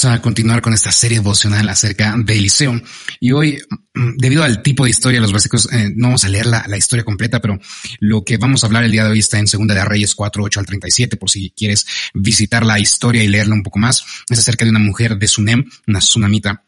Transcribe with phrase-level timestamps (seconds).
[0.00, 2.80] Vamos a continuar con esta serie devocional acerca de Eliseo.
[3.18, 3.58] Y hoy,
[3.94, 7.04] mm, debido al tipo de historia, los versículos, eh, no vamos a leer la, historia
[7.04, 7.58] completa, pero
[7.98, 10.44] lo que vamos a hablar el día de hoy está en Segunda de Reyes 4,
[10.44, 14.04] 8 al 37, por si quieres visitar la historia y leerla un poco más.
[14.30, 16.64] Es acerca de una mujer de Sunem, una tsunamita,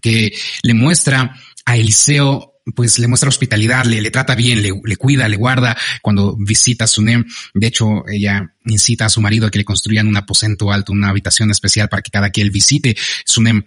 [0.00, 0.32] que
[0.62, 5.28] le muestra a Eliseo pues le muestra hospitalidad, le, le trata bien, le, le, cuida,
[5.28, 7.24] le guarda cuando visita a Sunem.
[7.54, 11.08] De hecho, ella incita a su marido a que le construyan un aposento alto, una
[11.08, 13.62] habitación especial para que cada que él visite Sunem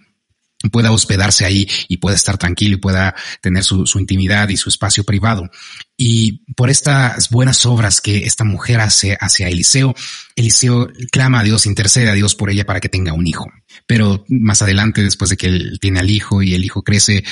[0.70, 4.68] pueda hospedarse ahí y pueda estar tranquilo y pueda tener su, su, intimidad y su
[4.68, 5.50] espacio privado.
[5.96, 9.94] Y por estas buenas obras que esta mujer hace hacia Eliseo,
[10.36, 13.46] Eliseo clama a Dios, intercede a Dios por ella para que tenga un hijo.
[13.86, 17.24] Pero más adelante, después de que él tiene al hijo y el hijo crece,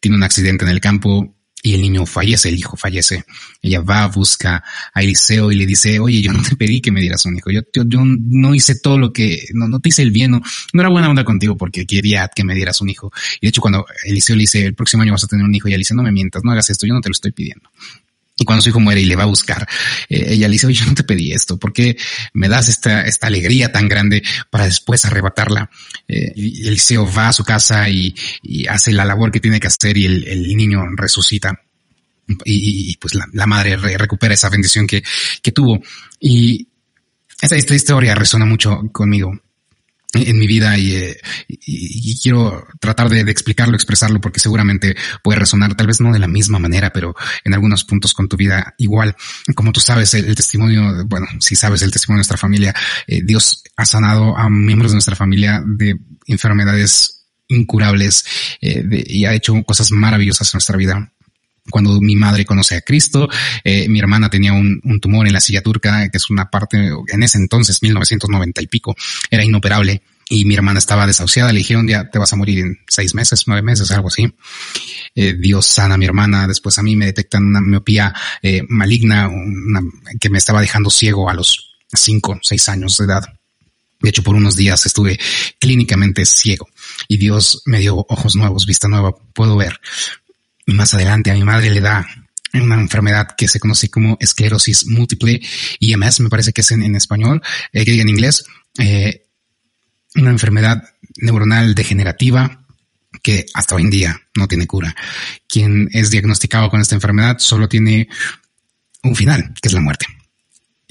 [0.00, 1.33] tiene un accidente en el campo
[1.64, 3.24] y el niño fallece, el hijo fallece.
[3.62, 4.62] Ella va, busca
[4.92, 7.50] a Eliseo y le dice, oye, yo no te pedí que me dieras un hijo.
[7.50, 10.42] Yo, yo, no hice todo lo que, no, no te hice el bien, no,
[10.74, 13.10] no, era buena onda contigo porque quería que me dieras un hijo.
[13.40, 15.66] Y de hecho, cuando Eliseo le dice, el próximo año vas a tener un hijo,
[15.68, 17.70] ella le dice, no me mientas, no hagas esto, yo no te lo estoy pidiendo.
[18.36, 19.66] Y cuando su hijo muere y le va a buscar,
[20.08, 21.96] eh, ella le dice, oye, yo no te pedí esto, ¿por qué
[22.32, 25.70] me das esta, esta alegría tan grande para después arrebatarla?
[26.08, 28.12] Eh, y Eliseo va a su casa y,
[28.42, 31.60] y, hace la labor que tiene que hacer y el, el niño resucita.
[32.44, 35.04] Y, y pues la, la madre re, recupera esa bendición que,
[35.42, 35.80] que tuvo.
[36.18, 36.66] Y
[37.40, 39.43] esta, esta historia resuena mucho conmigo
[40.14, 40.94] en mi vida y,
[41.48, 46.12] y, y quiero tratar de, de, explicarlo, expresarlo, porque seguramente puede resonar, tal vez no
[46.12, 49.14] de la misma manera, pero en algunos puntos con tu vida igual.
[49.54, 52.74] Como tú sabes, el, testimonio, bueno, si sabes el testimonio de nuestra familia,
[53.06, 58.24] eh, Dios ha sanado a miembros de nuestra familia de enfermedades incurables
[58.60, 61.10] eh, y ha hecho cosas maravillosas en nuestra vida
[61.70, 63.28] cuando mi madre conoce a Cristo,
[63.62, 67.22] eh, mi hermana tenía un, tumor en la silla turca, que es una parte, en
[67.22, 68.94] ese entonces, 1990 y pico,
[69.30, 70.02] era inoperable.
[70.28, 73.44] Y mi hermana estaba desahuciada, le dijeron ya te vas a morir en seis meses,
[73.46, 74.32] nueve meses, algo así.
[75.14, 79.30] Eh, Dios sana a mi hermana, después a mí me detectan una miopía eh, maligna,
[80.18, 83.24] que me estaba dejando ciego a los cinco, seis años de edad.
[84.00, 85.18] De hecho, por unos días estuve
[85.58, 86.68] clínicamente ciego
[87.08, 89.80] y Dios me dio ojos nuevos, vista nueva, puedo ver.
[90.66, 92.06] Y más adelante a mi madre le da
[92.52, 95.40] una enfermedad que se conoce como esclerosis múltiple,
[95.80, 97.42] IMS, me parece que es en, español,
[97.72, 98.44] eh, que diga en inglés,
[100.14, 100.84] una enfermedad
[101.16, 102.64] neuronal degenerativa
[103.22, 104.94] que hasta hoy en día no tiene cura.
[105.48, 108.08] Quien es diagnosticado con esta enfermedad solo tiene
[109.02, 110.06] un final, que es la muerte.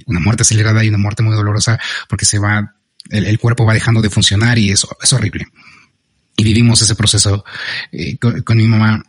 [0.06, 1.80] Una muerte acelerada y una muerte muy dolorosa
[2.10, 2.76] porque se va,
[3.10, 5.48] el, cuerpo va dejando de funcionar y eso es horrible.
[6.36, 7.46] Y vivimos ese proceso
[7.92, 9.04] eh, con mi mamá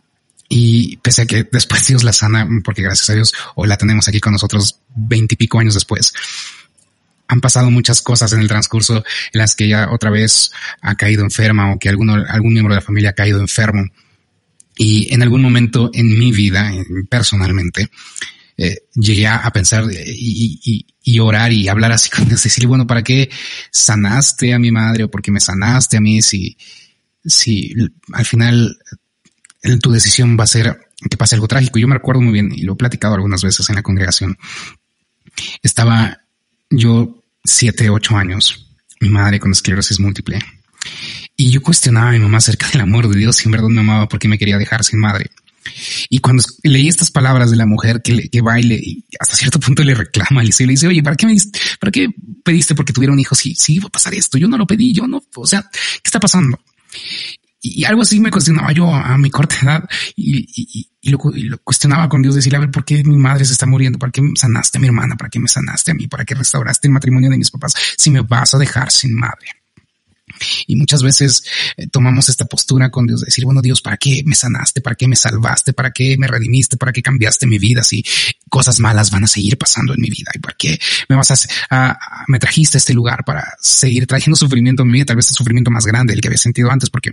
[0.47, 4.07] y pese a que después Dios la sana, porque gracias a Dios hoy la tenemos
[4.07, 6.13] aquí con nosotros veintipico años después,
[7.27, 11.23] han pasado muchas cosas en el transcurso en las que ella otra vez ha caído
[11.23, 13.83] enferma o que alguno, algún miembro de la familia ha caído enfermo.
[14.77, 16.71] Y en algún momento en mi vida,
[17.09, 17.89] personalmente,
[18.57, 22.87] eh, llegué a, pensar y, y, y, orar y hablar así con Dios, decirle, bueno,
[22.87, 23.29] ¿para qué
[23.71, 26.57] sanaste a mi madre o por qué me sanaste a mí si,
[27.23, 27.73] si
[28.13, 28.77] al final
[29.81, 31.79] tu decisión va a ser que pase algo trágico.
[31.79, 34.37] Yo me recuerdo muy bien y lo he platicado algunas veces en la congregación.
[35.61, 36.24] Estaba
[36.69, 38.67] yo siete, ocho años,
[38.99, 40.39] mi madre con esclerosis múltiple.
[41.37, 43.81] Y yo cuestionaba a mi mamá acerca del amor de Dios, si en verdad me
[43.81, 45.29] amaba, porque me quería dejar sin madre.
[46.09, 49.59] Y cuando leí estas palabras de la mujer que, le, que baile y hasta cierto
[49.59, 51.35] punto le reclama y le dice, oye, ¿para qué me
[51.79, 52.07] para qué
[52.43, 53.35] pediste porque tuviera un hijo?
[53.35, 54.37] Va a pasar esto.
[54.37, 56.59] Yo no lo pedí, yo no, o sea, ¿qué está pasando?
[57.67, 61.43] Y algo así me cuestionaba yo a, mi corta edad y, y, y, lo, y,
[61.43, 63.97] lo, cuestionaba con Dios, decirle, a ver, ¿por qué mi madre se está muriendo?
[63.97, 65.15] ¿Para qué sanaste a mi hermana?
[65.15, 66.07] ¿Para qué me sanaste a mí?
[66.07, 69.64] ¿Para qué restauraste el matrimonio de mis papás si me vas a dejar sin madre?
[70.67, 71.43] Y muchas veces
[71.77, 74.81] eh, tomamos esta postura con Dios, de decir, bueno, Dios, ¿para qué me sanaste?
[74.81, 75.73] ¿Para qué me salvaste?
[75.73, 76.77] ¿Para qué me redimiste?
[76.77, 77.83] ¿Para qué cambiaste mi vida?
[77.83, 78.03] Si
[78.49, 80.31] cosas malas van a seguir pasando en mi vida.
[80.33, 81.35] ¿Y por qué me vas a,
[81.69, 85.05] a, a, me trajiste a este lugar para seguir trayendo sufrimiento en mi vida?
[85.05, 87.11] Tal vez el sufrimiento más grande, el que había sentido antes, porque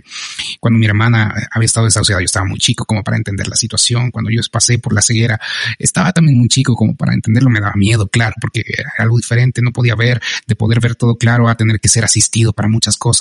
[0.59, 4.11] cuando mi hermana había estado desahuciada, yo estaba muy chico como para entender la situación.
[4.11, 5.39] Cuando yo pasé por la ceguera,
[5.79, 7.49] estaba también muy chico como para entenderlo.
[7.49, 9.61] Me daba miedo, claro, porque era algo diferente.
[9.61, 12.97] No podía ver, de poder ver todo claro a tener que ser asistido para muchas
[12.97, 13.12] cosas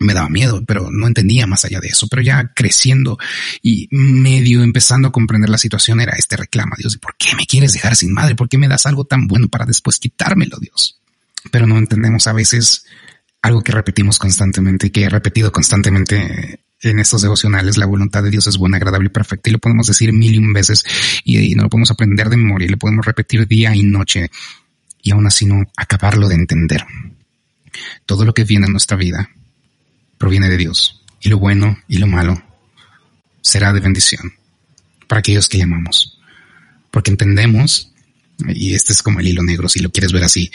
[0.00, 2.08] me daba miedo, pero no entendía más allá de eso.
[2.08, 3.18] Pero ya creciendo
[3.62, 7.72] y medio empezando a comprender la situación era este reclamo, Dios, ¿por qué me quieres
[7.74, 8.34] dejar sin madre?
[8.34, 11.00] ¿Por qué me das algo tan bueno para después quitármelo, Dios?
[11.52, 12.86] Pero no entendemos a veces
[13.42, 18.30] algo que repetimos constantemente y que he repetido constantemente en estos devocionales, la voluntad de
[18.30, 20.84] Dios es buena, agradable y perfecta y lo podemos decir mil y un veces
[21.24, 24.30] y, y no lo podemos aprender de memoria y lo podemos repetir día y noche
[25.02, 26.84] y aún así no acabarlo de entender.
[28.06, 29.30] Todo lo que viene en nuestra vida
[30.18, 32.42] proviene de Dios y lo bueno y lo malo
[33.42, 34.34] será de bendición
[35.06, 36.18] para aquellos que llamamos.
[36.90, 37.92] Porque entendemos,
[38.48, 40.50] y este es como el hilo negro, si lo quieres ver así,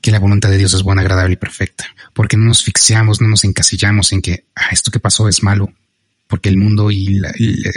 [0.00, 1.86] que la voluntad de Dios es buena, agradable y perfecta.
[2.12, 5.72] Porque no nos fixeamos, no nos encasillamos en que ah, esto que pasó es malo,
[6.26, 7.20] porque el mundo y,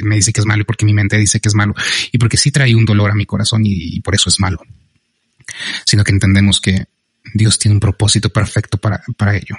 [0.04, 1.74] me dice que es malo y porque mi mente dice que es malo
[2.12, 4.62] y porque sí trae un dolor a mi corazón y por eso es malo.
[5.86, 6.86] Sino que entendemos que
[7.34, 9.56] Dios tiene un propósito perfecto para, para ello.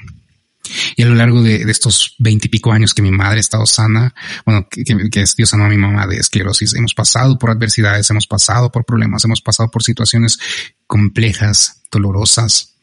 [0.96, 4.14] Y a lo largo de, estos veintipico años que mi madre ha estado sana,
[4.46, 8.08] bueno, que, que, es Dios sanó a mi mamá de esclerosis, hemos pasado por adversidades,
[8.10, 10.38] hemos pasado por problemas, hemos pasado por situaciones
[10.86, 12.76] complejas, dolorosas,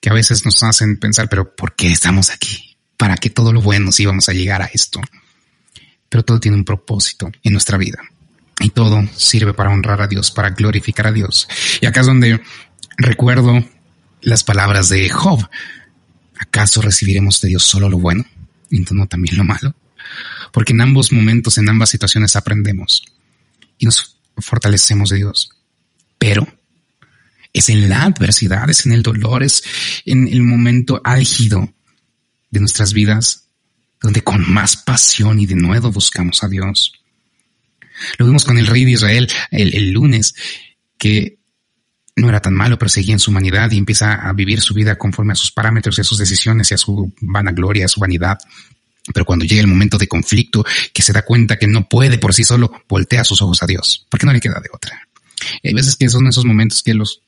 [0.00, 2.76] que a veces nos hacen pensar, pero ¿por qué estamos aquí?
[2.96, 5.00] ¿Para qué todo lo bueno si vamos a llegar a esto?
[6.08, 7.98] Pero todo tiene un propósito en nuestra vida.
[8.60, 11.48] Y todo sirve para honrar a Dios, para glorificar a Dios.
[11.80, 12.40] Y acá es donde
[12.96, 13.64] recuerdo
[14.20, 15.48] las palabras de Job.
[16.38, 18.24] ¿Acaso recibiremos de Dios solo lo bueno
[18.70, 19.74] y no también lo malo?
[20.52, 23.04] Porque en ambos momentos, en ambas situaciones aprendemos
[23.78, 25.50] y nos fortalecemos de Dios.
[26.18, 26.46] Pero
[27.52, 29.62] es en la adversidad, es en el dolor, es
[30.04, 31.72] en el momento álgido
[32.50, 33.48] de nuestras vidas
[34.00, 36.92] donde con más pasión y de nuevo buscamos a Dios.
[38.16, 40.34] Lo vimos con el rey de Israel el, el lunes,
[40.96, 41.37] que
[42.18, 44.96] no era tan malo, pero seguía en su humanidad y empieza a vivir su vida
[44.96, 48.38] conforme a sus parámetros y a sus decisiones y a su vanagloria, a su vanidad.
[49.12, 52.34] Pero cuando llega el momento de conflicto, que se da cuenta que no puede por
[52.34, 55.00] sí solo, voltea sus ojos a Dios, porque no le queda de otra.
[55.62, 57.22] hay veces que son esos momentos que los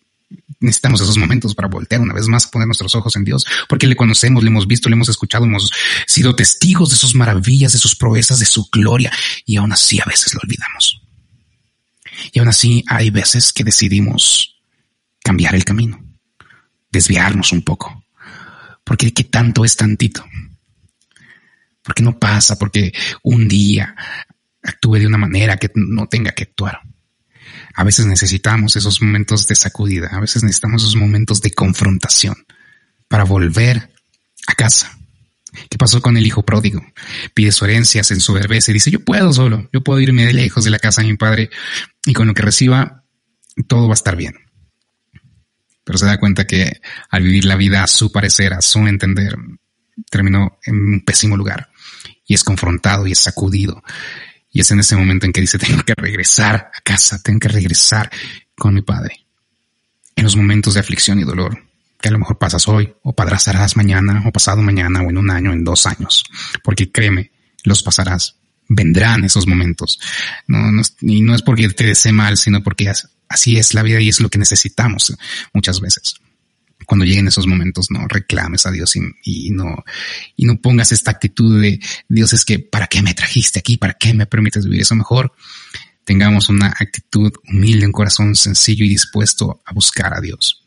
[0.60, 3.96] necesitamos esos momentos para voltear una vez más, poner nuestros ojos en Dios, porque le
[3.96, 5.70] conocemos, le hemos visto, le hemos escuchado, hemos
[6.06, 9.10] sido testigos de sus maravillas, de sus proezas, de su gloria,
[9.44, 11.00] y aún así a veces lo olvidamos.
[12.32, 14.59] Y aún así hay veces que decidimos
[15.22, 16.02] cambiar el camino,
[16.90, 18.04] desviarnos un poco.
[18.84, 20.24] Porque qué tanto es tantito.
[21.82, 23.94] Porque no pasa, porque un día
[24.62, 26.80] actúe de una manera que no tenga que actuar.
[27.74, 32.34] A veces necesitamos esos momentos de sacudida, a veces necesitamos esos momentos de confrontación
[33.08, 33.92] para volver
[34.46, 34.96] a casa.
[35.68, 36.84] ¿Qué pasó con el hijo pródigo?
[37.34, 40.70] Pide su herencia, se ensoberbece dice, yo puedo solo, yo puedo irme de lejos de
[40.70, 41.50] la casa de mi padre
[42.06, 43.04] y con lo que reciba,
[43.66, 44.49] todo va a estar bien
[45.90, 49.36] pero se da cuenta que al vivir la vida a su parecer, a su entender,
[50.08, 51.68] terminó en un pésimo lugar
[52.24, 53.82] y es confrontado y es sacudido.
[54.52, 57.48] Y es en ese momento en que dice, tengo que regresar a casa, tengo que
[57.48, 58.08] regresar
[58.54, 59.26] con mi padre.
[60.14, 61.60] En los momentos de aflicción y dolor,
[62.00, 65.28] que a lo mejor pasas hoy, o pasarás mañana, o pasado mañana, o en un
[65.28, 66.22] año, en dos años,
[66.62, 67.32] porque créeme,
[67.64, 68.36] los pasarás.
[68.68, 69.98] Vendrán esos momentos.
[70.46, 72.92] No, no, y no es porque te desee mal, sino porque
[73.30, 75.16] así es la vida y es lo que necesitamos
[75.54, 76.16] muchas veces.
[76.84, 79.84] Cuando lleguen esos momentos, no reclames a Dios y, no,
[80.36, 81.78] y no pongas esta actitud de
[82.08, 83.76] Dios es que ¿para qué me trajiste aquí?
[83.76, 85.32] ¿Para qué me permites vivir eso mejor?
[86.04, 90.64] Tengamos una actitud humilde, un corazón sencillo y dispuesto a buscar a Dios.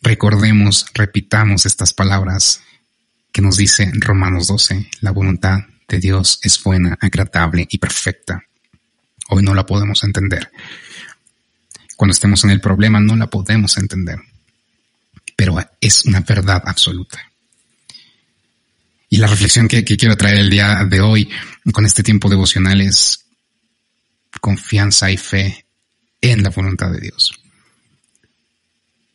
[0.00, 2.62] Recordemos, repitamos estas palabras
[3.30, 8.44] que nos dice Romanos 12, la voluntad de Dios es buena, agradable y perfecta.
[9.28, 10.50] Hoy no la podemos entender,
[12.02, 14.18] cuando estemos en el problema no la podemos entender,
[15.36, 17.30] pero es una verdad absoluta.
[19.08, 21.30] Y la reflexión que, quiero traer el día de hoy
[21.72, 23.24] con este tiempo devocional es
[24.40, 25.64] confianza y fe
[26.20, 27.40] en la voluntad de Dios.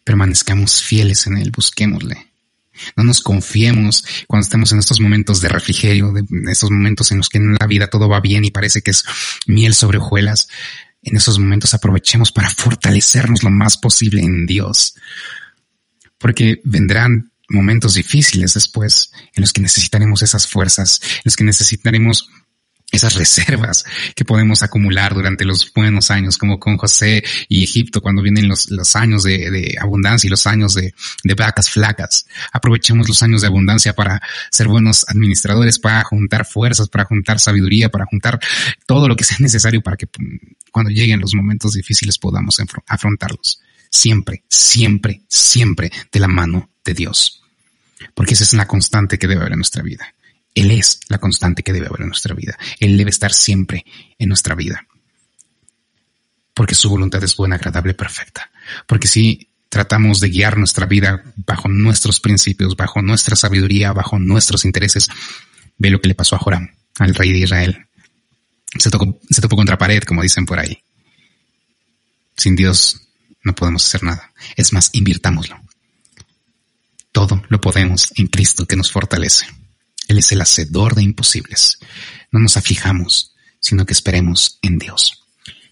[0.05, 2.25] Permanezcamos fieles en Él, busquémosle.
[2.95, 7.27] No nos confiemos cuando estemos en estos momentos de refrigerio, de estos momentos en los
[7.27, 9.03] que en la vida todo va bien y parece que es
[9.45, 10.47] miel sobre hojuelas
[11.07, 14.95] en esos momentos aprovechemos para fortalecernos lo más posible en Dios.
[16.17, 22.29] Porque vendrán momentos difíciles después en los que necesitaremos esas fuerzas, en los que necesitaremos
[22.89, 23.83] esas reservas
[24.15, 28.95] que podemos acumular durante los buenos años, como con José y Egipto, cuando vienen los,
[28.95, 30.93] años de, abundancia y los años de,
[31.37, 32.25] vacas flacas.
[32.53, 34.21] Aprovechemos los años de abundancia para
[34.51, 38.39] ser buenos administradores, para juntar fuerzas, para juntar sabiduría, para juntar
[38.85, 40.07] todo lo que sea necesario para que
[40.77, 43.59] cuando lleguen los momentos difíciles podamos afrontarlos.
[43.89, 47.41] Siempre, siempre, siempre de la mano de Dios.
[48.13, 50.13] Porque esa es la constante que debe haber en nuestra vida.
[50.53, 52.59] Él es la constante que debe haber en nuestra vida.
[52.79, 53.85] Él debe estar siempre
[54.19, 54.85] en nuestra vida.
[56.53, 58.51] Porque su voluntad es buena, agradable, perfecta.
[58.85, 64.63] Porque si tratamos de guiar nuestra vida bajo nuestros principios, bajo nuestra sabiduría, bajo nuestros
[64.63, 65.09] intereses,
[65.79, 66.69] ve lo que le pasó a Joram,
[66.99, 67.86] al rey de Israel.
[68.79, 70.81] Se, tocó, topó contra pared, como dicen por ahí.
[72.35, 73.01] Sin Dios
[73.43, 74.33] no podemos hacer nada.
[74.55, 75.59] Es más, invirtámoslo.
[77.11, 79.47] Todo lo podemos en Cristo que nos fortalece.
[80.07, 81.79] Él es el hacedor de imposibles.
[82.31, 85.25] No nos aflijamos, sino que esperemos en Dios.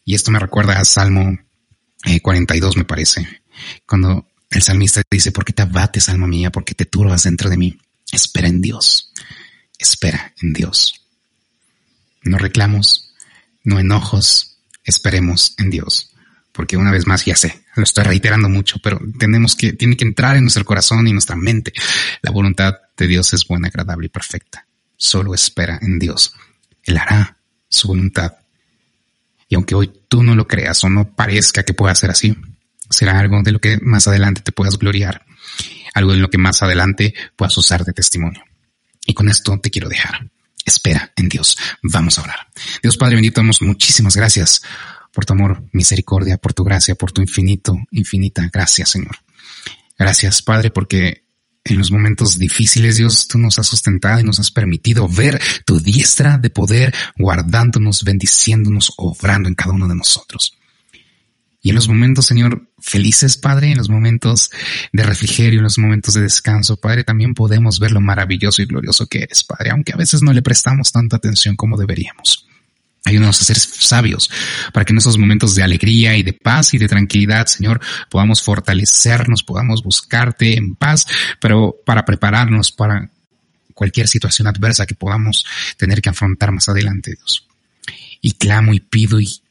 [0.03, 1.37] Y esto me recuerda a Salmo
[2.21, 3.41] 42, eh, me parece,
[3.87, 6.51] cuando el salmista dice, ¿por qué te abates, alma mía?
[6.51, 7.77] ¿Por qué te turbas dentro de mí?
[8.11, 9.11] Espera en Dios.
[9.77, 11.04] Espera en Dios.
[12.25, 13.13] No reclamos,
[13.63, 16.11] no enojos, esperemos en Dios.
[16.51, 20.05] Porque una vez más, ya sé, lo estoy reiterando mucho, pero tenemos que, tiene que
[20.05, 21.73] entrar en nuestro corazón y nuestra mente.
[22.21, 24.65] La voluntad de Dios es buena, agradable y perfecta.
[24.95, 26.33] Solo espera en Dios.
[26.83, 28.33] Él hará su voluntad.
[29.49, 32.35] Y aunque hoy tú no lo creas o no parezca que pueda ser así,
[32.89, 35.25] será algo de lo que más adelante te puedas gloriar,
[35.93, 38.43] algo de lo que más adelante puedas usar de testimonio.
[39.05, 40.29] Y con esto te quiero dejar.
[40.65, 41.57] Espera en Dios.
[41.83, 42.47] Vamos a orar.
[42.81, 44.61] Dios Padre bendito, damos muchísimas gracias
[45.13, 49.15] por tu amor, misericordia, por tu gracia, por tu infinito, infinita gracia, Señor.
[49.97, 51.23] Gracias, Padre, porque
[51.63, 55.79] en los momentos difíciles, Dios, tú nos has sustentado y nos has permitido ver tu
[55.79, 60.57] diestra de poder guardándonos, bendiciéndonos, obrando en cada uno de nosotros.
[61.65, 64.51] Y en los momentos, Señor, felices, Padre, en los momentos
[64.93, 69.07] de refrigerio, en los momentos de descanso, Padre, también podemos ver lo maravilloso y glorioso
[69.07, 72.47] que eres, Padre, aunque a veces no le prestamos tanta atención como deberíamos.
[73.03, 74.29] Ayúdanos a ser sabios
[74.73, 77.81] para que en esos momentos de alegría y de paz y de tranquilidad, Señor,
[78.11, 81.07] podamos fortalecernos, podamos buscarte en paz,
[81.41, 83.09] pero para prepararnos para
[83.73, 85.43] cualquier situación adversa que podamos
[85.77, 87.47] tener que afrontar más adelante, Dios.
[88.21, 89.41] Y clamo y pido y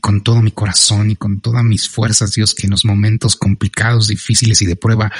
[0.00, 4.08] con todo mi corazón y con todas mis fuerzas, Dios, que en los momentos complicados,
[4.08, 5.12] difíciles y de prueba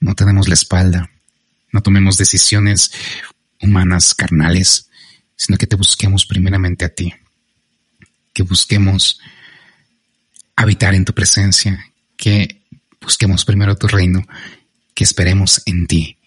[0.00, 1.10] no tenemos la espalda,
[1.72, 2.92] no tomemos decisiones
[3.60, 4.88] humanas, carnales,
[5.36, 7.14] sino que te busquemos primeramente a ti,
[8.32, 9.20] que busquemos
[10.56, 12.62] habitar en tu presencia, que
[13.00, 14.26] busquemos primero tu reino,
[14.94, 16.18] que esperemos en ti,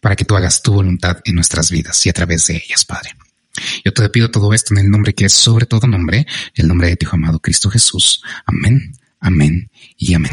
[0.00, 3.16] para que tú hagas tu voluntad en nuestras vidas y a través de ellas, Padre.
[3.84, 6.88] Yo te pido todo esto en el nombre que es sobre todo nombre, el nombre
[6.88, 8.22] de tu amado Cristo Jesús.
[8.46, 10.32] Amén, amén y amén.